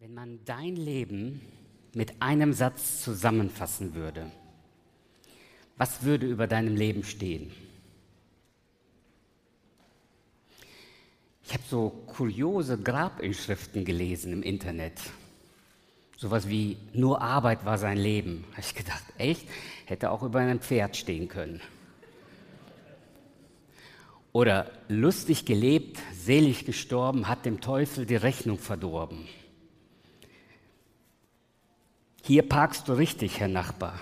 [0.00, 1.40] Wenn man dein Leben
[1.92, 4.30] mit einem Satz zusammenfassen würde,
[5.76, 7.50] was würde über deinem Leben stehen?
[11.42, 15.00] Ich habe so kuriose Grabinschriften gelesen im Internet.
[16.16, 18.44] Sowas wie nur Arbeit war sein Leben.
[18.52, 19.48] Habe ich gedacht, echt?
[19.86, 21.60] Hätte auch über einem Pferd stehen können.
[24.30, 29.26] Oder lustig gelebt, selig gestorben, hat dem Teufel die Rechnung verdorben.
[32.28, 33.98] Hier parkst du richtig, Herr Nachbar.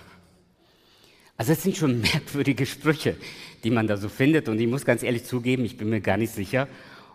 [1.36, 3.14] Also es sind schon merkwürdige Sprüche,
[3.62, 4.48] die man da so findet.
[4.48, 6.66] Und ich muss ganz ehrlich zugeben, ich bin mir gar nicht sicher,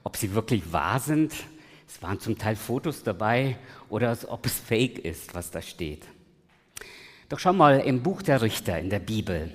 [0.05, 1.33] ob sie wirklich wahr sind.
[1.85, 3.57] Es waren zum Teil Fotos dabei
[3.89, 6.05] oder ob es fake ist, was da steht.
[7.27, 9.51] Doch schau mal, im Buch der Richter in der Bibel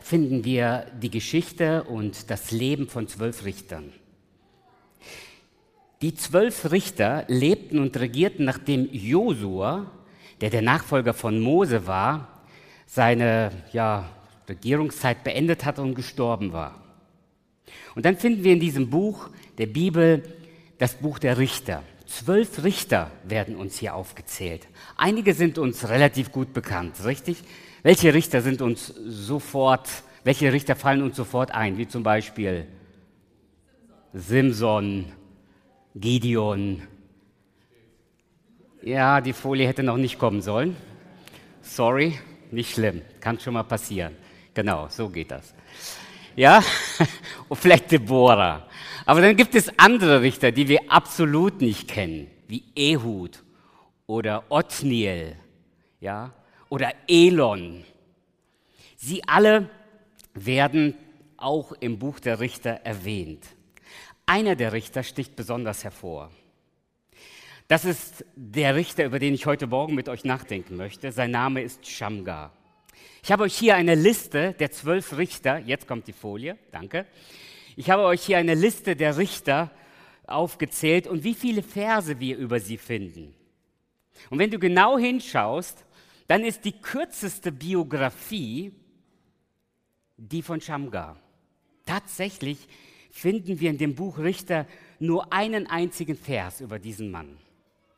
[0.00, 3.92] finden wir die Geschichte und das Leben von zwölf Richtern.
[6.00, 9.88] Die zwölf Richter lebten und regierten, nachdem Josua
[10.42, 12.42] der der Nachfolger von Mose war,
[12.84, 14.08] seine ja,
[14.48, 16.82] Regierungszeit beendet hat und gestorben war.
[17.94, 20.24] Und dann finden wir in diesem Buch der Bibel
[20.78, 21.84] das Buch der Richter.
[22.06, 24.66] Zwölf Richter werden uns hier aufgezählt.
[24.96, 27.38] Einige sind uns relativ gut bekannt, richtig?
[27.84, 29.88] Welche Richter sind uns sofort,
[30.24, 31.78] welche Richter fallen uns sofort ein?
[31.78, 32.66] Wie zum Beispiel
[34.12, 35.06] Simson,
[35.94, 36.82] Gideon,
[38.82, 40.76] ja, die Folie hätte noch nicht kommen sollen.
[41.62, 42.18] Sorry,
[42.50, 43.02] nicht schlimm.
[43.20, 44.16] Kann schon mal passieren.
[44.54, 45.54] Genau, so geht das.
[46.36, 46.62] Ja,
[47.48, 48.66] und vielleicht Deborah.
[49.06, 53.42] Aber dann gibt es andere Richter, die wir absolut nicht kennen, wie Ehud
[54.06, 55.36] oder Othniel,
[56.00, 56.32] ja,
[56.68, 57.84] oder Elon.
[58.96, 59.68] Sie alle
[60.34, 60.94] werden
[61.36, 63.44] auch im Buch der Richter erwähnt.
[64.26, 66.30] Einer der Richter sticht besonders hervor.
[67.72, 71.10] Das ist der Richter, über den ich heute Morgen mit euch nachdenken möchte.
[71.10, 72.52] Sein Name ist Shamgar.
[73.22, 75.56] Ich habe euch hier eine Liste der zwölf Richter.
[75.56, 77.06] Jetzt kommt die Folie, danke.
[77.76, 79.70] Ich habe euch hier eine Liste der Richter
[80.26, 83.34] aufgezählt und wie viele Verse wir über sie finden.
[84.28, 85.86] Und wenn du genau hinschaust,
[86.26, 88.74] dann ist die kürzeste Biografie
[90.18, 91.18] die von Shamgar.
[91.86, 92.68] Tatsächlich
[93.10, 94.66] finden wir in dem Buch Richter
[94.98, 97.38] nur einen einzigen Vers über diesen Mann.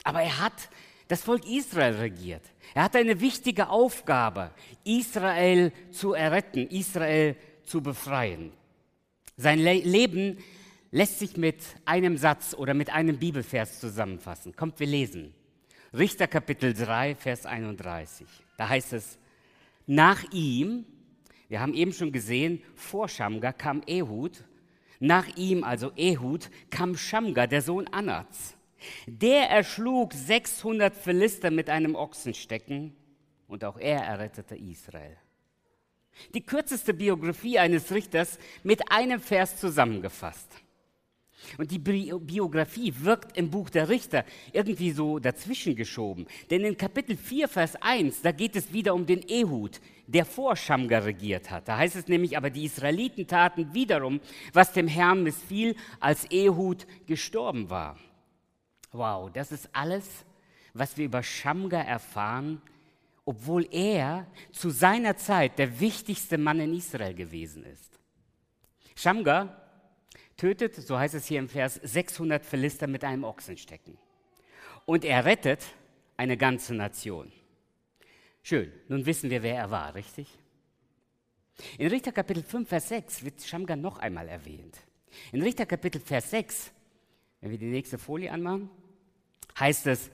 [0.04, 0.70] Aber er hat
[1.08, 2.42] das Volk Israel regiert.
[2.74, 4.50] Er hatte eine wichtige Aufgabe,
[4.84, 8.52] Israel zu erretten, Israel zu befreien.
[9.36, 10.38] Sein Le Leben
[10.90, 14.54] lässt sich mit einem Satz oder mit einem Bibelvers zusammenfassen.
[14.54, 15.34] Kommt, wir lesen.
[15.92, 18.26] Richter Kapitel 3, Vers 31.
[18.56, 19.18] Da heißt es,
[19.86, 20.84] nach ihm,
[21.48, 24.44] wir haben eben schon gesehen, vor Schamgar kam Ehud,
[25.00, 28.53] nach ihm, also Ehud, kam Schamgar, der Sohn Anats.
[29.06, 32.94] Der erschlug 600 Philister mit einem Ochsenstecken
[33.46, 35.16] und auch er errettete Israel.
[36.34, 40.48] Die kürzeste Biografie eines Richters mit einem Vers zusammengefasst.
[41.58, 46.26] Und die Biografie wirkt im Buch der Richter irgendwie so dazwischen geschoben.
[46.50, 50.56] Denn in Kapitel 4, Vers 1, da geht es wieder um den Ehud, der vor
[50.56, 51.68] Schamgar regiert hat.
[51.68, 54.20] Da heißt es nämlich, aber die Israeliten taten wiederum,
[54.52, 57.98] was dem Herrn missfiel, als Ehud gestorben war.
[58.94, 60.24] Wow, das ist alles,
[60.72, 62.62] was wir über Schamgar erfahren,
[63.24, 67.98] obwohl er zu seiner Zeit der wichtigste Mann in Israel gewesen ist.
[68.94, 69.60] Schamgar
[70.36, 73.98] tötet, so heißt es hier im Vers, 600 Philister mit einem Ochsenstecken.
[74.86, 75.64] Und er rettet
[76.16, 77.32] eine ganze Nation.
[78.44, 80.28] Schön, nun wissen wir, wer er war, richtig?
[81.78, 84.78] In Richter Kapitel 5, Vers 6 wird Schamgar noch einmal erwähnt.
[85.32, 86.70] In Richter Kapitel Vers 6,
[87.40, 88.70] wenn wir die nächste Folie anmachen,
[89.58, 90.10] heißt es,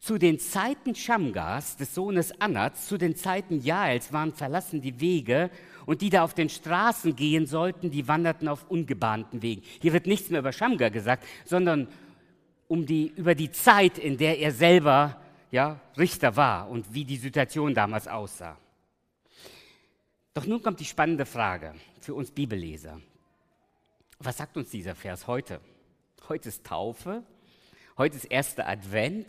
[0.00, 5.50] zu den Zeiten Schamgars, des Sohnes Anats, zu den Zeiten Jaels waren verlassen die Wege
[5.86, 9.62] und die da auf den Straßen gehen sollten, die wanderten auf ungebahnten Wegen.
[9.80, 11.88] Hier wird nichts mehr über Schamgar gesagt, sondern
[12.68, 15.20] um die, über die Zeit, in der er selber
[15.50, 18.56] ja, Richter war und wie die Situation damals aussah.
[20.34, 23.00] Doch nun kommt die spannende Frage für uns Bibelleser.
[24.20, 25.60] Was sagt uns dieser Vers heute?
[26.28, 27.24] Heute ist Taufe
[27.98, 29.26] Heute ist erster Advent.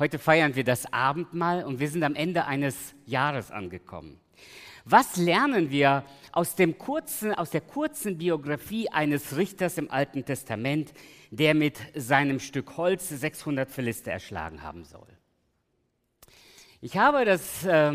[0.00, 4.18] Heute feiern wir das Abendmahl und wir sind am Ende eines Jahres angekommen.
[4.84, 10.92] Was lernen wir aus, dem kurzen, aus der kurzen Biografie eines Richters im Alten Testament,
[11.30, 15.06] der mit seinem Stück Holz 600 Philister erschlagen haben soll?
[16.80, 17.92] Ich habe das, äh,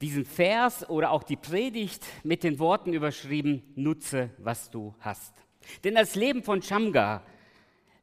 [0.00, 5.34] diesen Vers oder auch die Predigt mit den Worten überschrieben, nutze, was du hast.
[5.82, 7.24] Denn das Leben von Shamgar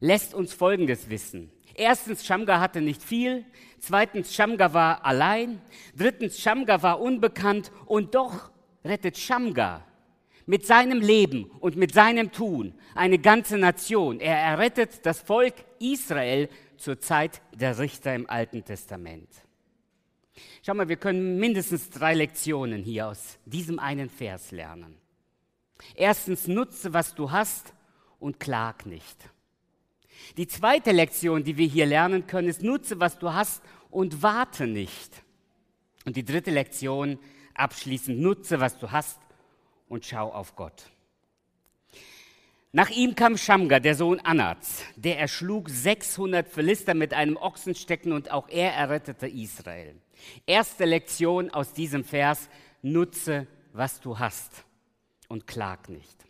[0.04, 1.50] lässt uns Folgendes wissen.
[1.74, 3.44] Erstens, Shamgar hatte nicht viel.
[3.80, 5.62] Zweitens, Shamgar war allein.
[5.96, 7.72] Drittens, Shamgar war unbekannt.
[7.86, 8.50] Und doch
[8.84, 9.82] rettet Shamgar
[10.46, 14.20] mit seinem Leben und mit seinem Tun eine ganze Nation.
[14.20, 19.28] Er errettet das Volk Israel zur Zeit der Richter im Alten Testament.
[20.62, 24.98] Schau mal, wir können mindestens drei Lektionen hier aus diesem einen Vers lernen.
[25.94, 27.72] Erstens, nutze, was du hast
[28.18, 29.30] und klag nicht.
[30.36, 34.66] Die zweite Lektion, die wir hier lernen können, ist, nutze, was du hast und warte
[34.66, 35.22] nicht.
[36.04, 37.18] Und die dritte Lektion,
[37.54, 39.18] abschließend, nutze, was du hast
[39.88, 40.90] und schau auf Gott.
[42.72, 48.32] Nach ihm kam Schamgar, der Sohn Anats, der erschlug 600 Philister mit einem Ochsenstecken und
[48.32, 49.94] auch er errettete Israel.
[50.44, 52.48] Erste Lektion aus diesem Vers,
[52.82, 54.64] nutze, was du hast
[55.28, 56.24] und klag nicht.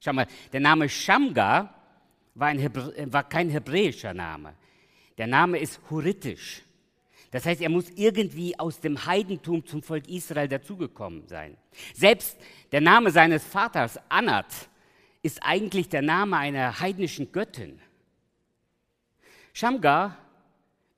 [0.00, 1.74] Schau mal, der Name Schamgar
[2.34, 4.54] war, war kein hebräischer Name.
[5.18, 6.62] Der Name ist huritisch.
[7.30, 11.56] Das heißt, er muss irgendwie aus dem Heidentum zum Volk Israel dazugekommen sein.
[11.94, 12.36] Selbst
[12.72, 14.68] der Name seines Vaters, Anat,
[15.22, 17.80] ist eigentlich der Name einer heidnischen Göttin.
[19.52, 20.16] Shamgar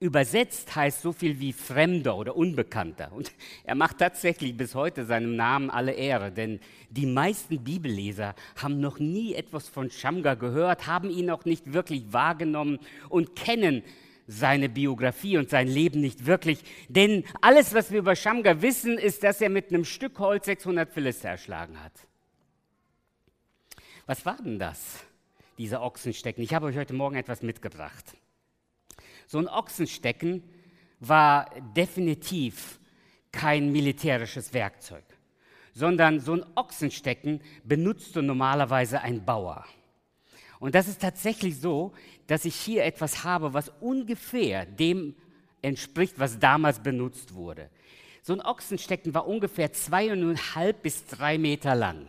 [0.02, 3.12] übersetzt heißt so viel wie Fremder oder Unbekannter.
[3.12, 3.32] Und
[3.62, 6.58] er macht tatsächlich bis heute seinem Namen alle Ehre, denn
[6.90, 12.12] die meisten Bibelleser haben noch nie etwas von Shamgar gehört, haben ihn auch nicht wirklich
[12.12, 13.84] wahrgenommen und kennen
[14.26, 16.58] seine Biografie und sein Leben nicht wirklich.
[16.88, 20.90] Denn alles, was wir über Shamgar wissen, ist, dass er mit einem Stück Holz 600
[20.90, 21.92] Philister erschlagen hat.
[24.06, 25.04] Was war denn das,
[25.58, 26.42] diese Ochsenstecken?
[26.42, 28.16] Ich habe euch heute Morgen etwas mitgebracht.
[29.32, 30.42] So ein Ochsenstecken
[31.00, 32.78] war definitiv
[33.32, 35.04] kein militärisches Werkzeug,
[35.72, 39.64] sondern so ein Ochsenstecken benutzte normalerweise ein Bauer.
[40.60, 41.94] Und das ist tatsächlich so,
[42.26, 45.16] dass ich hier etwas habe, was ungefähr dem
[45.62, 47.70] entspricht, was damals benutzt wurde.
[48.20, 52.06] So ein Ochsenstecken war ungefähr zweieinhalb bis drei Meter lang.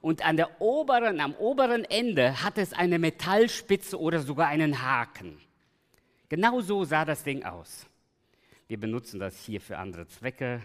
[0.00, 5.36] Und an der oberen, am oberen Ende hat es eine Metallspitze oder sogar einen Haken.
[6.30, 7.86] Genau so sah das Ding aus.
[8.68, 10.62] Wir benutzen das hier für andere Zwecke.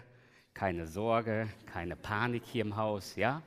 [0.54, 3.42] Keine Sorge, keine Panik hier im Haus, ja?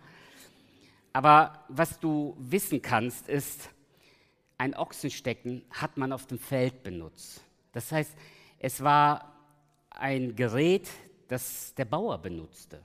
[1.14, 3.70] Aber was du wissen kannst, ist,
[4.58, 7.42] ein Ochsenstecken hat man auf dem Feld benutzt.
[7.72, 8.14] Das heißt,
[8.60, 9.34] es war
[9.90, 10.90] ein Gerät,
[11.30, 12.82] das der Bauer benutzte.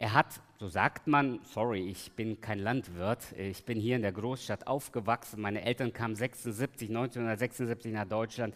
[0.00, 4.12] Er hat, so sagt man, sorry, ich bin kein Landwirt, ich bin hier in der
[4.12, 8.54] Großstadt aufgewachsen, meine Eltern kamen 76, 1976 nach Deutschland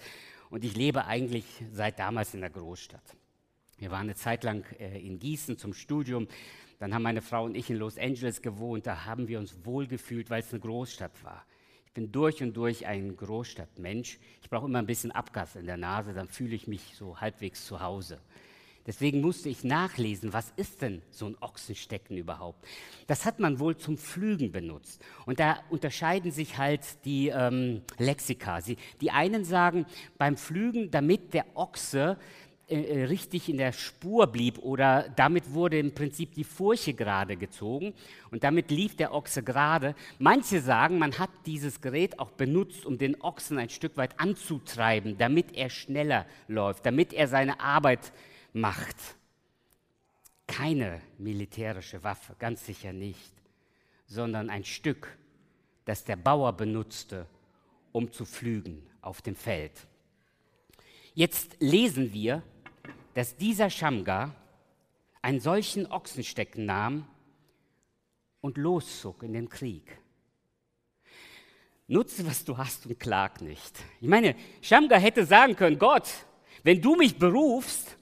[0.48, 3.02] und ich lebe eigentlich seit damals in der Großstadt.
[3.76, 6.28] Wir waren eine Zeit lang äh, in Gießen zum Studium,
[6.78, 10.30] dann haben meine Frau und ich in Los Angeles gewohnt, da haben wir uns wohlgefühlt,
[10.30, 11.44] weil es eine Großstadt war.
[11.84, 14.18] Ich bin durch und durch ein Großstadtmensch.
[14.40, 17.66] Ich brauche immer ein bisschen Abgas in der Nase, dann fühle ich mich so halbwegs
[17.66, 18.18] zu Hause.
[18.86, 22.64] Deswegen musste ich nachlesen, was ist denn so ein Ochsenstecken überhaupt?
[23.06, 25.02] Das hat man wohl zum Pflügen benutzt.
[25.24, 28.60] Und da unterscheiden sich halt die ähm, Lexika.
[28.60, 29.86] Sie, die einen sagen,
[30.18, 32.18] beim Pflügen, damit der Ochse
[32.66, 37.36] äh, äh, richtig in der Spur blieb oder damit wurde im Prinzip die Furche gerade
[37.36, 37.92] gezogen
[38.30, 39.94] und damit lief der Ochse gerade.
[40.18, 45.18] Manche sagen, man hat dieses Gerät auch benutzt, um den Ochsen ein Stück weit anzutreiben,
[45.18, 48.12] damit er schneller läuft, damit er seine Arbeit
[48.54, 48.96] Macht.
[50.46, 53.32] Keine militärische Waffe, ganz sicher nicht,
[54.06, 55.18] sondern ein Stück,
[55.84, 57.26] das der Bauer benutzte,
[57.90, 59.72] um zu pflügen auf dem Feld.
[61.14, 62.42] Jetzt lesen wir,
[63.14, 64.36] dass dieser Schamgar
[65.20, 67.08] einen solchen Ochsenstecken nahm
[68.40, 69.98] und loszog in den Krieg.
[71.88, 73.78] Nutze, was du hast und klag nicht.
[74.00, 76.08] Ich meine, Schamgar hätte sagen können, Gott,
[76.62, 77.96] wenn du mich berufst,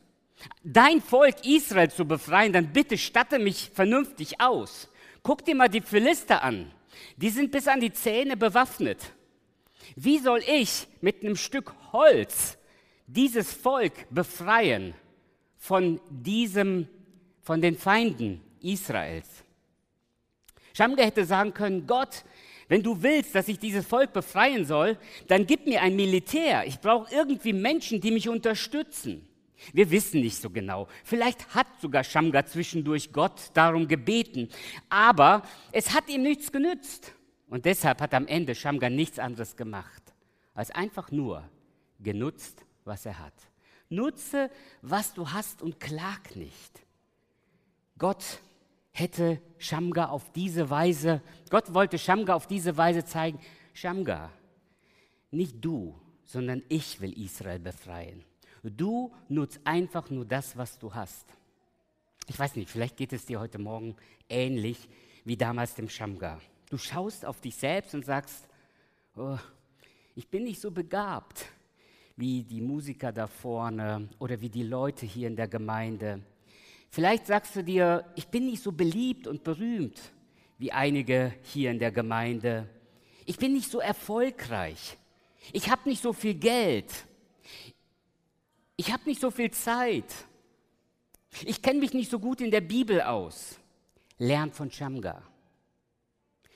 [0.62, 4.88] dein Volk Israel zu befreien, dann bitte statte mich vernünftig aus.
[5.22, 6.70] Guck dir mal die Philister an.
[7.16, 9.12] Die sind bis an die Zähne bewaffnet.
[9.96, 12.58] Wie soll ich mit einem Stück Holz
[13.06, 14.94] dieses Volk befreien
[15.58, 16.88] von diesem,
[17.42, 19.28] von den Feinden Israels?
[20.74, 22.24] Schamgar hätte sagen können, Gott,
[22.68, 24.96] wenn du willst, dass ich dieses Volk befreien soll,
[25.28, 26.66] dann gib mir ein Militär.
[26.66, 29.28] Ich brauche irgendwie Menschen, die mich unterstützen.
[29.72, 30.88] Wir wissen nicht so genau.
[31.04, 34.48] Vielleicht hat sogar Schamgar zwischendurch Gott darum gebeten,
[34.88, 35.42] aber
[35.72, 37.14] es hat ihm nichts genützt.
[37.48, 40.02] Und deshalb hat am Ende Schamgar nichts anderes gemacht,
[40.54, 41.48] als einfach nur
[42.00, 43.34] genutzt, was er hat.
[43.88, 44.50] Nutze,
[44.80, 46.82] was du hast und klag nicht.
[47.98, 48.40] Gott
[48.90, 53.38] hätte Schamgar auf diese Weise, Gott wollte Schamgar auf diese Weise zeigen,
[53.74, 54.30] Schamgar,
[55.30, 58.24] nicht du, sondern ich will Israel befreien.
[58.62, 61.26] Du nutzt einfach nur das, was du hast.
[62.28, 63.96] Ich weiß nicht, vielleicht geht es dir heute Morgen
[64.28, 64.88] ähnlich
[65.24, 66.40] wie damals dem Schamgar.
[66.70, 68.48] Du schaust auf dich selbst und sagst,
[69.16, 69.38] oh,
[70.14, 71.46] ich bin nicht so begabt
[72.16, 76.22] wie die Musiker da vorne oder wie die Leute hier in der Gemeinde.
[76.90, 80.00] Vielleicht sagst du dir, ich bin nicht so beliebt und berühmt
[80.58, 82.68] wie einige hier in der Gemeinde.
[83.26, 84.96] Ich bin nicht so erfolgreich.
[85.52, 86.92] Ich habe nicht so viel Geld.
[88.82, 90.12] Ich habe nicht so viel Zeit.
[91.44, 93.60] Ich kenne mich nicht so gut in der Bibel aus.
[94.18, 95.22] Lern von Shamgar.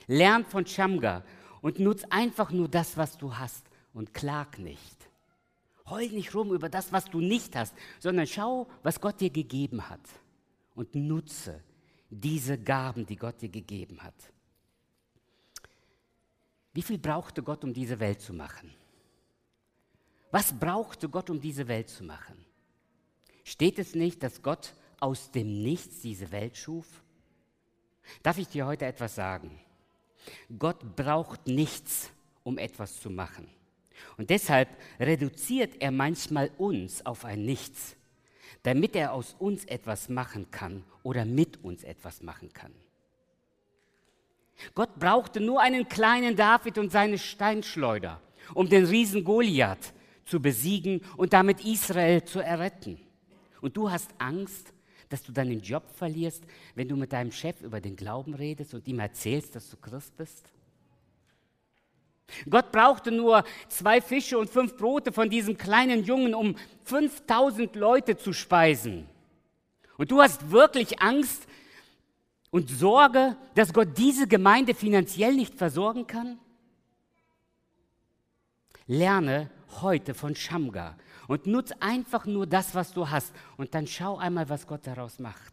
[0.09, 1.23] Lern von Shamgar
[1.61, 3.65] und nutz einfach nur das, was du hast
[3.95, 5.09] und klag nicht.
[5.89, 9.89] Heul nicht rum über das, was du nicht hast, sondern schau, was Gott dir gegeben
[9.89, 10.01] hat
[10.75, 11.63] und nutze
[12.11, 14.33] diese Gaben, die Gott dir gegeben hat.
[16.73, 18.75] Wie viel brauchte Gott, um diese Welt zu machen?
[20.37, 22.37] Was brauchte Gott, um diese Welt zu machen?
[23.43, 26.85] Steht es nicht, dass Gott aus dem Nichts diese Welt schuf?
[28.23, 29.59] Darf ich dir heute etwas sagen?
[30.59, 32.11] Gott braucht nichts,
[32.45, 33.49] um etwas zu machen.
[34.19, 34.69] Und deshalb
[35.01, 37.97] reduziert er manchmal uns auf ein Nichts,
[38.63, 42.75] damit er aus uns etwas machen kann oder mit uns etwas machen kann.
[44.75, 48.21] Gott brauchte nur einen kleinen David und seine Steinschleuder,
[48.53, 49.95] um den Riesen Goliath
[50.27, 53.01] zu besiegen und damit Israel zu erretten.
[53.63, 54.73] Und du hast Angst,
[55.09, 58.87] dass du deinen Job verlierst, wenn du mit deinem Chef über den Glauben redest und
[58.87, 60.53] ihm erzählst, dass du Christ bist?
[62.51, 68.17] Gott brauchte nur zwei Fische und fünf Brote von diesem kleinen Jungen, um 5000 Leute
[68.17, 69.09] zu speisen.
[69.97, 71.47] Und du hast wirklich Angst
[72.51, 76.39] und Sorge, dass Gott diese Gemeinde finanziell nicht versorgen kann?
[78.89, 79.51] Lerne
[79.83, 80.97] heute von Shamgar
[81.29, 85.19] und nutz einfach nur das, was du hast und dann schau einmal, was Gott daraus
[85.19, 85.53] macht.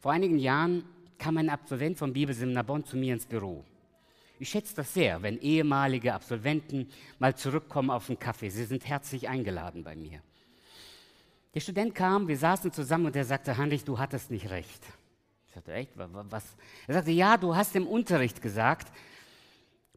[0.00, 0.84] Vor einigen Jahren
[1.18, 3.64] kam ein Absolvent vom Bibelseminar Bonn zu mir ins Büro.
[4.38, 6.88] Ich schätze das sehr, wenn ehemalige Absolventen
[7.18, 8.50] mal zurückkommen auf einen Kaffee.
[8.50, 10.22] Sie sind herzlich eingeladen bei mir.
[11.54, 14.84] Der Student kam, wir saßen zusammen und er sagte, Heinrich, du hattest nicht recht.
[15.48, 16.44] Ich sagte, echt, was?
[16.86, 18.92] Er sagte, ja, du hast im Unterricht gesagt,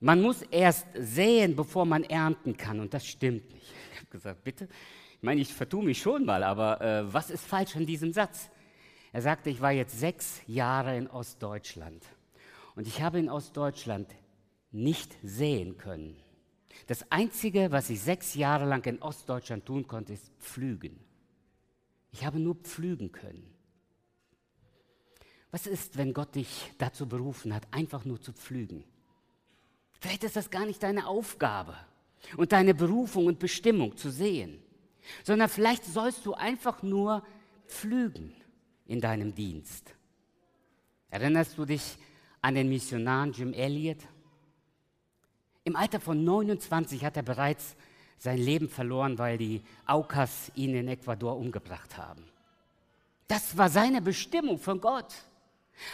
[0.02, 2.80] man muss erst säen, bevor man ernten kann.
[2.80, 3.72] Und das stimmt nicht.
[3.94, 4.68] Ich habe gesagt, bitte.
[5.18, 8.50] Ich meine, ich vertue mich schon mal, aber äh, was ist falsch an diesem Satz?
[9.14, 12.04] Er sagte, ich war jetzt sechs Jahre in Ostdeutschland.
[12.76, 14.08] Und ich habe in Ostdeutschland
[14.72, 16.18] nicht sehen können.
[16.88, 21.00] Das Einzige, was ich sechs Jahre lang in Ostdeutschland tun konnte, ist pflügen.
[22.12, 23.54] Ich habe nur pflügen können.
[25.52, 28.84] Was ist, wenn Gott dich dazu berufen hat, einfach nur zu pflügen?
[30.02, 31.78] Vielleicht ist das gar nicht deine Aufgabe
[32.36, 34.60] und deine Berufung und Bestimmung zu sehen,
[35.24, 37.24] sondern vielleicht sollst du einfach nur
[37.68, 38.34] pflügen
[38.88, 39.94] in deinem Dienst.
[41.12, 41.98] Erinnerst du dich
[42.42, 44.00] an den Missionar Jim Elliot?
[45.66, 47.76] Im Alter von 29 hat er bereits
[48.18, 52.24] sein Leben verloren, weil die Aukas ihn in Ecuador umgebracht haben.
[53.28, 55.14] Das war seine Bestimmung von Gott.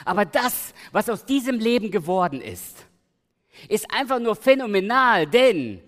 [0.06, 2.88] Aber das, was aus diesem Leben geworden ist,
[3.70, 5.82] ist einfach nur phänomenal, denn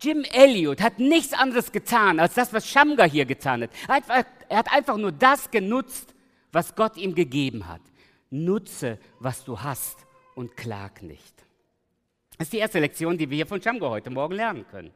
[0.00, 3.70] Jim Elliot hat nichts anderes getan, als das, was Shamgar hier getan hat.
[4.48, 6.14] Er hat einfach nur das genutzt,
[6.52, 7.80] was Gott ihm gegeben hat.
[8.30, 11.34] Nutze, was du hast und klag nicht.
[12.38, 14.90] Das ist die erste Lektion, die wir hier von Shamgar heute Morgen lernen können.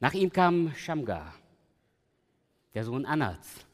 [0.00, 1.34] Nach ihm kam Shamgar,
[2.74, 3.64] der Sohn Anats.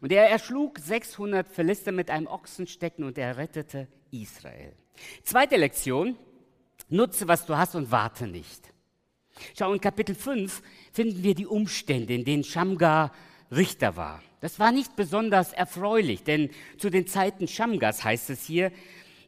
[0.00, 4.72] Und er erschlug 600 Philister mit einem Ochsenstecken und er rettete Israel.
[5.22, 6.16] Zweite Lektion,
[6.88, 8.72] nutze, was du hast und warte nicht.
[9.56, 10.62] Schau, in Kapitel 5
[10.92, 13.12] finden wir die Umstände, in denen Shamgar
[13.50, 14.22] Richter war.
[14.40, 18.72] Das war nicht besonders erfreulich, denn zu den Zeiten Shamgars heißt es hier,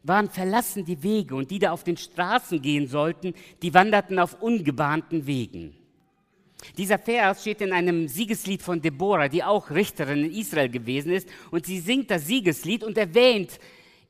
[0.02, 4.40] waren verlassen die Wege und die da auf den Straßen gehen sollten, die wanderten auf
[4.40, 5.76] ungebahnten Wegen.
[6.76, 11.28] Dieser Vers steht in einem Siegeslied von Deborah, die auch Richterin in Israel gewesen ist,
[11.50, 13.58] und sie singt das Siegeslied und erwähnt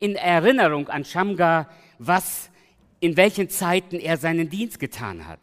[0.01, 2.51] in Erinnerung an Shamgar, was,
[2.99, 5.41] in welchen Zeiten er seinen Dienst getan hat.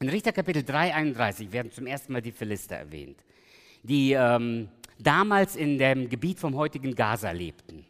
[0.00, 3.24] In Richter Kapitel 3, 31 werden zum ersten Mal die Philister erwähnt,
[3.82, 7.84] die ähm, damals in dem Gebiet vom heutigen Gaza lebten.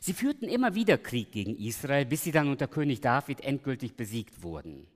[0.00, 4.42] Sie führten immer wieder Krieg gegen Israel, bis sie dann unter König David endgültig besiegt
[4.42, 4.86] wurden.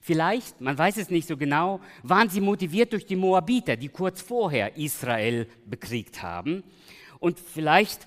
[0.00, 4.22] Vielleicht, man weiß es nicht so genau, waren sie motiviert durch die Moabiter, die kurz
[4.22, 6.62] vorher Israel bekriegt haben.
[7.18, 8.06] Und vielleicht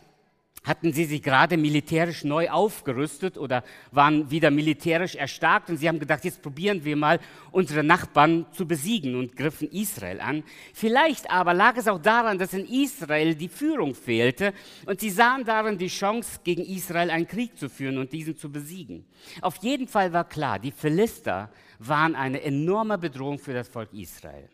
[0.65, 5.99] hatten sie sich gerade militärisch neu aufgerüstet oder waren wieder militärisch erstarkt und sie haben
[5.99, 7.19] gedacht, jetzt probieren wir mal
[7.51, 10.43] unsere Nachbarn zu besiegen und griffen Israel an.
[10.73, 14.53] Vielleicht aber lag es auch daran, dass in Israel die Führung fehlte
[14.85, 18.51] und sie sahen darin die Chance, gegen Israel einen Krieg zu führen und diesen zu
[18.51, 19.05] besiegen.
[19.41, 24.49] Auf jeden Fall war klar, die Philister waren eine enorme Bedrohung für das Volk Israel.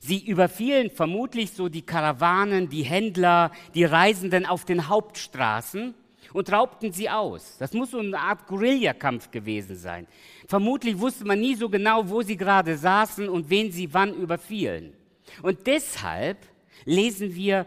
[0.00, 5.94] Sie überfielen vermutlich so die Karawanen, die Händler, die Reisenden auf den Hauptstraßen
[6.32, 7.56] und raubten sie aus.
[7.58, 10.06] Das muss so eine Art Guerillakampf gewesen sein.
[10.46, 14.94] Vermutlich wusste man nie so genau, wo sie gerade saßen und wen sie wann überfielen.
[15.42, 16.38] Und deshalb
[16.84, 17.66] lesen wir,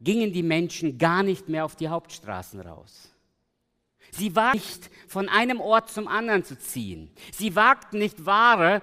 [0.00, 3.10] gingen die Menschen gar nicht mehr auf die Hauptstraßen raus.
[4.10, 7.10] Sie wagten nicht, von einem Ort zum anderen zu ziehen.
[7.32, 8.80] Sie wagten nicht, Ware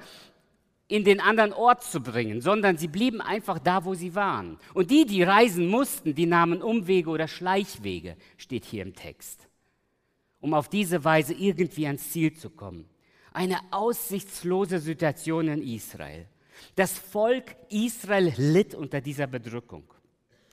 [0.91, 4.57] in den anderen Ort zu bringen, sondern sie blieben einfach da, wo sie waren.
[4.73, 9.47] Und die, die reisen mussten, die nahmen Umwege oder Schleichwege, steht hier im Text,
[10.41, 12.89] um auf diese Weise irgendwie ans Ziel zu kommen.
[13.31, 16.27] Eine aussichtslose Situation in Israel.
[16.75, 19.85] Das Volk Israel litt unter dieser Bedrückung.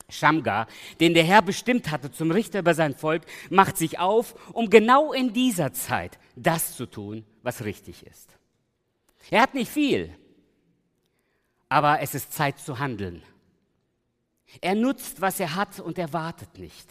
[0.09, 0.69] Shamgar,
[1.01, 5.13] den der Herr bestimmt hatte zum Richter über sein Volk, macht sich auf, um genau
[5.13, 8.39] in dieser Zeit das zu tun, was richtig ist.
[9.31, 10.15] Er hat nicht viel,
[11.69, 13.23] aber es ist Zeit zu handeln.
[14.61, 16.89] Er nutzt, was er hat und er wartet nicht.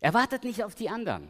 [0.00, 1.28] Er wartet nicht auf die anderen.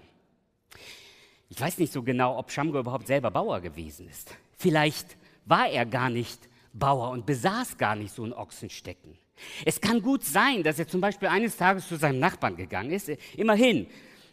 [1.49, 4.35] Ich weiß nicht so genau, ob Schamgo überhaupt selber Bauer gewesen ist.
[4.57, 9.19] Vielleicht war er gar nicht Bauer und besaß gar nicht so ein Ochsenstecken.
[9.65, 13.11] Es kann gut sein, dass er zum Beispiel eines Tages zu seinem Nachbarn gegangen ist.
[13.37, 13.87] Immerhin,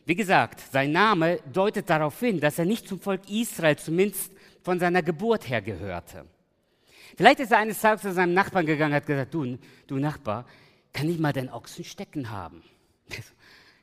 [0.05, 4.31] wie gesagt, sein Name deutet darauf hin, dass er nicht zum Volk Israel, zumindest
[4.61, 6.25] von seiner Geburt her gehörte.
[7.15, 10.45] Vielleicht ist er eines Tages zu seinem Nachbarn gegangen und hat gesagt, du, du Nachbar,
[10.93, 12.63] kann ich mal deinen Ochsen stecken haben?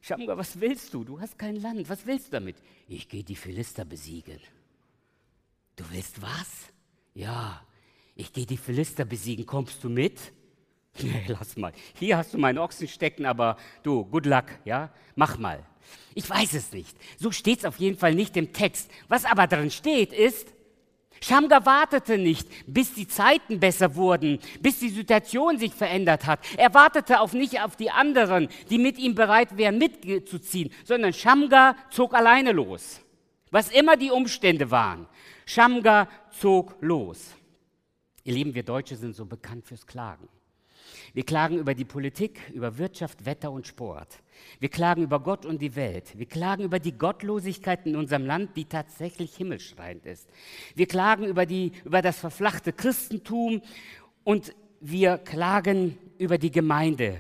[0.03, 1.05] Schamgar, was willst du?
[1.05, 1.89] Du hast kein Land.
[1.89, 2.57] Was willst du damit?
[2.89, 4.41] Ich gehe die Philister besiegen.
[5.75, 6.73] Du willst was?
[7.15, 7.63] Ja,
[8.15, 9.47] ich gehe die Philister besiegen.
[9.47, 10.21] Kommst du mit?
[11.03, 11.73] Nee, lass mal.
[11.99, 14.91] Hier hast du meinen Ochsen stecken, aber du, good luck, ja?
[15.15, 15.63] Mach mal.
[16.15, 16.97] Ich weiß es nicht.
[17.19, 18.91] So steht es auf jeden Fall nicht im Text.
[19.09, 20.55] Was aber drin steht, ist,
[21.21, 26.41] Schamgar wartete nicht, bis die Zeiten besser wurden, bis die Situation sich verändert hat.
[26.57, 31.77] Er wartete auf nicht auf die anderen, die mit ihm bereit wären, mitzuziehen, sondern Schamgar
[31.91, 33.01] zog alleine los.
[33.51, 35.07] Was immer die Umstände waren.
[35.47, 37.35] Schamgar zog los.
[38.25, 40.29] Ihr Lieben, wir Deutsche sind so bekannt fürs Klagen.
[41.15, 44.19] Wir klagen über die Politik, über Wirtschaft, Wetter und Sport.
[44.59, 46.17] Wir klagen über Gott und die Welt.
[46.17, 50.29] Wir klagen über die Gottlosigkeit in unserem Land, die tatsächlich himmelschreiend ist.
[50.75, 53.63] Wir klagen über, die, über das verflachte Christentum
[54.25, 57.19] und wir klagen über die Gemeinde.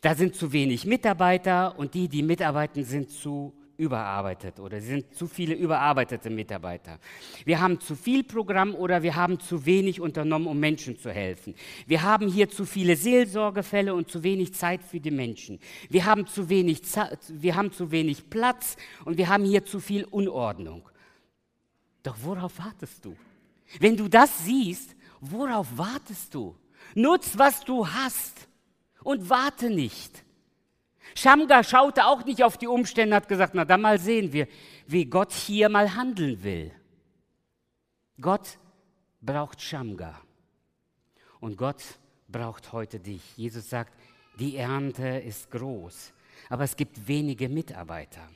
[0.00, 5.28] Da sind zu wenig Mitarbeiter und die, die mitarbeiten, sind zu überarbeitet oder sind zu
[5.28, 6.98] viele überarbeitete Mitarbeiter.
[7.44, 11.54] Wir haben zu viel Programm oder wir haben zu wenig unternommen, um Menschen zu helfen.
[11.86, 15.60] Wir haben hier zu viele Seelsorgefälle und zu wenig Zeit für die Menschen.
[15.88, 16.82] Wir haben zu wenig,
[17.28, 20.82] wir haben zu wenig Platz und wir haben hier zu viel Unordnung.
[22.02, 23.16] Doch worauf wartest du?
[23.78, 26.56] Wenn du das siehst, worauf wartest du?
[26.96, 28.48] Nutz, was du hast
[29.04, 30.24] und warte nicht.
[31.14, 34.46] Schamgar schaute auch nicht auf die Umstände, hat gesagt, na dann mal sehen wir,
[34.86, 36.72] wie Gott hier mal handeln will.
[38.20, 38.58] Gott
[39.20, 40.20] braucht Schamgar.
[41.40, 41.82] Und Gott
[42.28, 43.22] braucht heute dich.
[43.36, 43.92] Jesus sagt,
[44.38, 46.12] die Ernte ist groß,
[46.48, 48.28] aber es gibt wenige Mitarbeiter.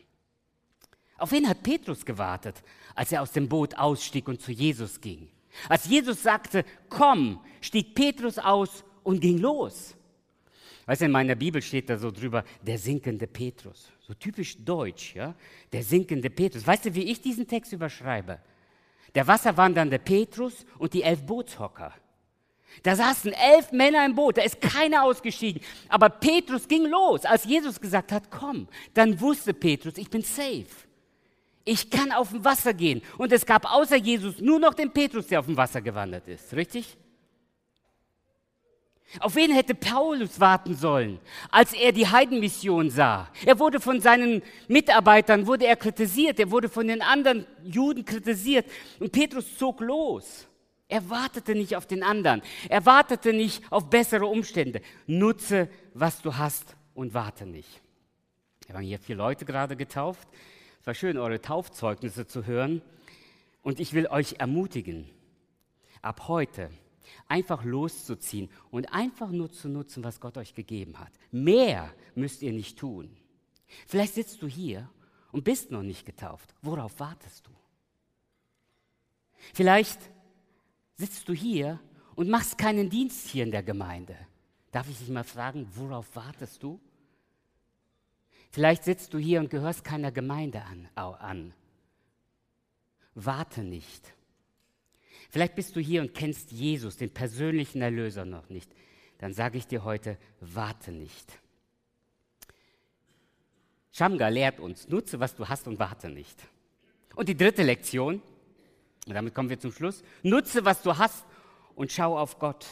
[1.18, 2.62] Auf wen hat Petrus gewartet,
[2.94, 5.28] als er aus dem Boot ausstieg und zu Jesus ging?
[5.68, 9.94] Als Jesus sagte, komm, stieg Petrus aus und ging los.
[10.86, 13.90] Weißt du, in meiner Bibel steht da so drüber, der sinkende Petrus.
[14.00, 15.34] So typisch deutsch, ja?
[15.72, 16.66] Der sinkende Petrus.
[16.66, 18.40] Weißt du, wie ich diesen Text überschreibe?
[19.14, 21.92] Der wasserwandernde Petrus und die elf Bootshocker.
[22.82, 25.60] Da saßen elf Männer im Boot, da ist keiner ausgestiegen.
[25.88, 27.24] Aber Petrus ging los.
[27.24, 30.66] Als Jesus gesagt hat, komm, dann wusste Petrus, ich bin safe.
[31.64, 33.02] Ich kann auf dem Wasser gehen.
[33.18, 36.54] Und es gab außer Jesus nur noch den Petrus, der auf dem Wasser gewandert ist.
[36.54, 36.96] Richtig?
[39.20, 41.20] Auf wen hätte Paulus warten sollen,
[41.50, 43.28] als er die Heidenmission sah?
[43.44, 48.66] Er wurde von seinen Mitarbeitern, wurde er kritisiert, er wurde von den anderen Juden kritisiert
[49.00, 50.46] und Petrus zog los.
[50.88, 54.80] Er wartete nicht auf den anderen, er wartete nicht auf bessere Umstände.
[55.06, 57.82] Nutze, was du hast und warte nicht.
[58.66, 60.28] Wir haben hier vier Leute gerade getauft.
[60.80, 62.82] Es war schön, eure Taufzeugnisse zu hören.
[63.62, 65.08] Und ich will euch ermutigen,
[66.00, 66.70] ab heute
[67.32, 71.12] einfach loszuziehen und einfach nur zu nutzen, was Gott euch gegeben hat.
[71.30, 73.16] Mehr müsst ihr nicht tun.
[73.86, 74.90] Vielleicht sitzt du hier
[75.32, 76.54] und bist noch nicht getauft.
[76.60, 77.50] Worauf wartest du?
[79.54, 79.98] Vielleicht
[80.96, 81.80] sitzt du hier
[82.16, 84.14] und machst keinen Dienst hier in der Gemeinde.
[84.70, 86.78] Darf ich dich mal fragen, worauf wartest du?
[88.50, 90.86] Vielleicht sitzt du hier und gehörst keiner Gemeinde an.
[90.94, 91.54] an.
[93.14, 94.14] Warte nicht.
[95.32, 98.70] Vielleicht bist du hier und kennst Jesus, den persönlichen Erlöser, noch nicht.
[99.16, 101.26] Dann sage ich dir heute, warte nicht.
[103.92, 106.38] Shamga lehrt uns, nutze, was du hast und warte nicht.
[107.16, 108.20] Und die dritte Lektion,
[109.06, 111.24] und damit kommen wir zum Schluss, nutze, was du hast
[111.76, 112.66] und schau auf Gott.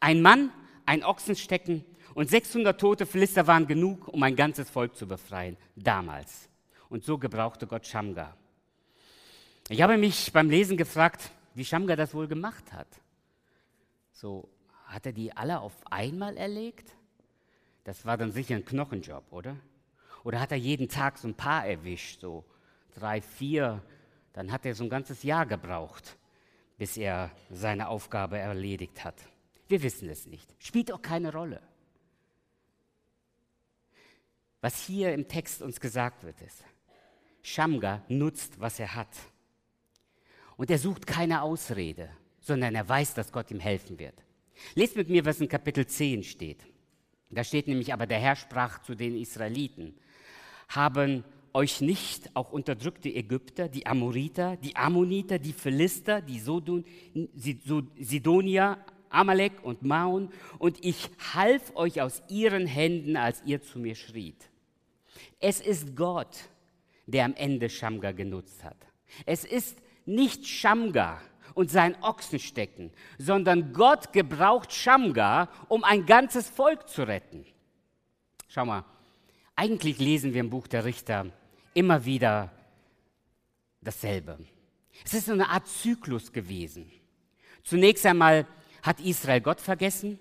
[0.00, 0.50] Ein Mann,
[0.84, 6.48] ein Ochsenstecken und 600 tote Philister waren genug, um ein ganzes Volk zu befreien, damals.
[6.88, 8.36] Und so gebrauchte Gott Shamga.
[9.68, 12.88] Ich habe mich beim Lesen gefragt, wie Shamga das wohl gemacht hat.
[14.12, 14.48] So,
[14.86, 16.94] hat er die alle auf einmal erlegt?
[17.84, 19.56] Das war dann sicher ein Knochenjob, oder?
[20.24, 22.44] Oder hat er jeden Tag so ein paar erwischt, so
[22.94, 23.82] drei, vier?
[24.32, 26.16] Dann hat er so ein ganzes Jahr gebraucht,
[26.78, 29.16] bis er seine Aufgabe erledigt hat.
[29.68, 30.54] Wir wissen es nicht.
[30.58, 31.60] Spielt auch keine Rolle.
[34.60, 36.64] Was hier im Text uns gesagt wird, ist,
[37.42, 39.08] Shamga nutzt, was er hat.
[40.62, 44.14] Und er sucht keine Ausrede, sondern er weiß, dass Gott ihm helfen wird.
[44.76, 46.64] Lest mit mir, was in Kapitel 10 steht.
[47.30, 49.92] Da steht nämlich, aber der Herr sprach zu den Israeliten,
[50.68, 56.84] haben euch nicht auch unterdrückte Ägypter, die Amoriter, die Ammoniter, die Philister, die Sodon,
[57.34, 58.78] Sidonia,
[59.10, 60.28] Amalek und Maun,
[60.60, 64.48] und ich half euch aus ihren Händen, als ihr zu mir schriet.
[65.40, 66.36] Es ist Gott,
[67.08, 68.76] der am Ende Schamgar genutzt hat.
[69.26, 71.20] Es ist nicht Schamgar
[71.54, 77.44] und sein Ochsenstecken, sondern Gott gebraucht Schamgar, um ein ganzes Volk zu retten.
[78.48, 78.84] Schau mal,
[79.56, 81.26] eigentlich lesen wir im Buch der Richter
[81.74, 82.50] immer wieder
[83.80, 84.38] dasselbe.
[85.04, 86.90] Es ist so eine Art Zyklus gewesen.
[87.64, 88.46] Zunächst einmal
[88.82, 90.18] hat Israel Gott vergessen.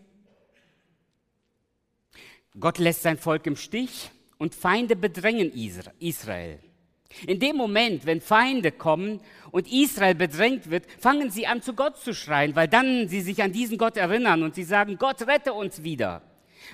[2.60, 5.52] Gott lässt sein Volk im Stich und Feinde bedrängen
[6.00, 6.60] Israel.
[7.28, 9.20] In dem Moment, wenn Feinde kommen
[9.52, 13.42] und Israel bedrängt wird, fangen sie an, zu Gott zu schreien, weil dann sie sich
[13.44, 16.22] an diesen Gott erinnern und sie sagen, Gott rette uns wieder.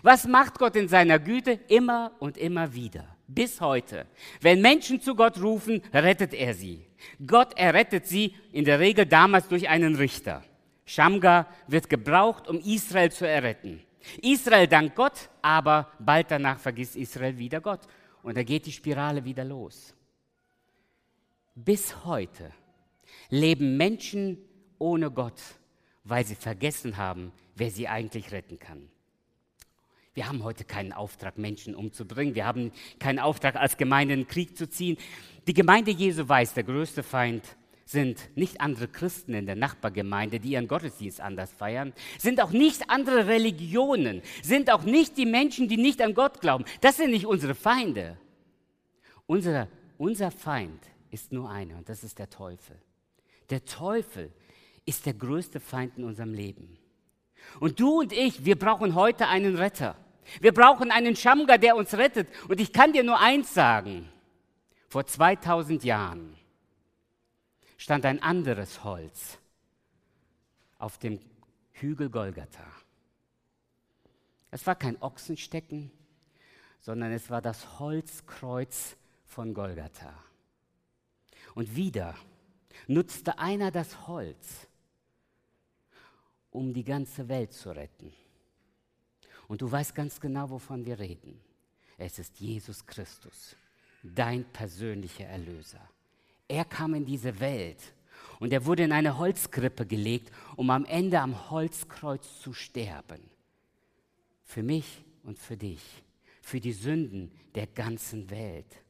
[0.04, 1.60] Was macht Gott in seiner Güte?
[1.68, 3.06] Immer und immer wieder.
[3.28, 4.06] Bis heute.
[4.42, 6.86] Wenn Menschen zu Gott rufen, rettet er sie.
[7.26, 10.44] Gott errettet sie in der Regel damals durch einen Richter.
[10.86, 13.82] Shamgar wird gebraucht, um Israel zu erretten.
[14.22, 17.82] Israel dankt Gott, aber bald danach vergisst Israel wieder Gott.
[18.24, 19.94] Und da geht die Spirale wieder los.
[21.66, 22.52] Bis heute
[23.32, 24.38] leben Menschen
[24.78, 25.42] ohne Gott,
[26.04, 28.88] weil sie vergessen haben, wer sie eigentlich retten kann.
[30.14, 32.36] Wir haben heute keinen Auftrag, Menschen umzubringen.
[32.36, 34.98] Wir haben keinen Auftrag, als Gemeinde in Krieg zu ziehen.
[35.48, 37.44] Die Gemeinde Jesu weiß, der größte Feind
[37.86, 42.92] sind nicht andere Christen in der Nachbargemeinde, die ihren Gottesdienst anders feiern, sind auch nicht
[42.92, 46.66] andere Religionen, sind auch nicht die Menschen, die nicht an Gott glauben.
[46.82, 48.16] Das sind nicht unsere Feinde.
[49.26, 49.68] Unser,
[49.98, 52.78] unser Feind ist nur einer und das ist der Teufel.
[53.50, 54.32] Der Teufel
[54.86, 56.78] ist der größte Feind in unserem Leben.
[57.60, 59.96] Und du und ich, wir brauchen heute einen Retter.
[60.42, 62.30] Wir brauchen einen Schamger, der uns rettet.
[62.48, 64.10] Und ich kann dir nur eins sagen.
[64.90, 66.38] Vor 2000 Jahren
[67.78, 69.38] stand ein anderes Holz
[70.78, 71.20] auf dem
[71.72, 72.66] Hügel Golgatha.
[74.52, 75.92] Es war kein Ochsenstecken,
[76.80, 80.14] sondern es war das Holzkreuz von Golgatha.
[81.58, 82.14] Und wieder
[82.86, 84.68] nutzte einer das Holz,
[86.52, 88.14] um die ganze Welt zu retten.
[89.48, 91.42] Und du weißt ganz genau, wovon wir reden.
[91.98, 93.56] Es ist Jesus Christus,
[94.04, 95.82] dein persönlicher Erlöser.
[96.48, 97.82] Er kam in diese Welt
[98.40, 103.32] und er wurde in eine Holzkrippe gelegt, um am Ende am Holzkreuz zu sterben.
[104.44, 106.04] Für mich und für dich,
[106.40, 108.84] für die Sünden der ganzen Welt.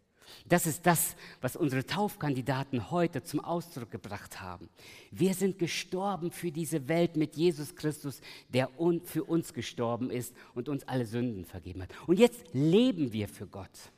[0.46, 4.70] Das ist das, was unsere Taufkandidaten heute zum Ausdruck gebracht haben.
[5.12, 8.70] Wir sind gestorben für diese Welt mit Jesus Christus, der
[9.06, 11.90] für uns gestorben ist und uns alle Sünden vergeben hat.
[12.08, 13.92] Und jetzt leben wir für Gott.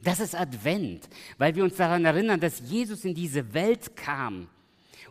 [0.00, 4.48] Das ist Advent, weil wir uns daran erinnern, dass Jesus in diese Welt kam,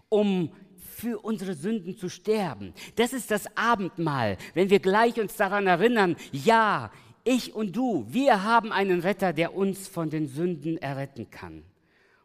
[0.09, 2.73] um für unsere Sünden zu sterben.
[2.95, 6.91] Das ist das Abendmahl, wenn wir gleich uns daran erinnern, ja,
[7.27, 11.63] ich und du, wir haben einen Retter, der uns von den Sünden erretten kann.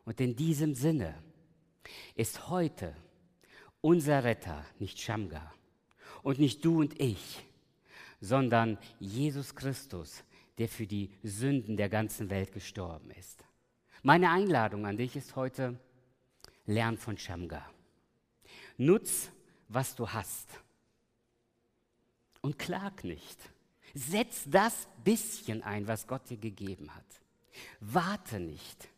[0.05, 1.15] Und in diesem Sinne
[2.15, 2.95] ist heute
[3.81, 5.53] unser Retter nicht Schamgar
[6.23, 7.45] und nicht du und ich,
[8.21, 10.23] sondern Jesus Christus,
[10.59, 13.45] der für die Sünden der ganzen Welt gestorben ist.
[14.03, 15.79] Meine Einladung an dich ist heute,
[16.67, 17.69] lern von Shamgar.
[18.77, 19.31] Nutz,
[19.69, 20.49] was du hast.
[22.41, 23.52] Und klag nicht.
[23.95, 27.05] Setz das bisschen ein, was Gott dir gegeben hat.
[27.81, 28.89] Warte nicht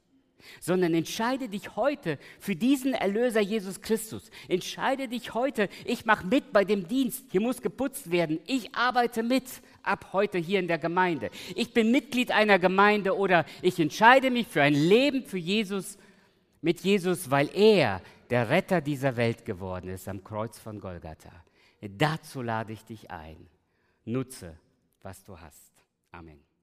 [0.61, 4.31] sondern entscheide dich heute für diesen Erlöser Jesus Christus.
[4.49, 9.23] Entscheide dich heute, ich mache mit bei dem Dienst, hier muss geputzt werden, ich arbeite
[9.23, 9.45] mit
[9.83, 11.31] ab heute hier in der Gemeinde.
[11.55, 15.99] Ich bin Mitglied einer Gemeinde oder ich entscheide mich für ein Leben für Jesus,
[16.61, 21.33] mit Jesus, weil er der Retter dieser Welt geworden ist am Kreuz von Golgatha.
[21.81, 23.37] Dazu lade ich dich ein.
[24.07, 24.57] Nutze,
[25.05, 25.73] was du hast.
[26.13, 26.54] Amen.